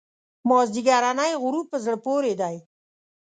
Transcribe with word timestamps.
مازیګرنی 0.47 1.31
غروب 1.43 1.65
په 1.71 1.77
زړه 1.83 1.97
پورې 2.05 2.33
دی. 2.41 2.55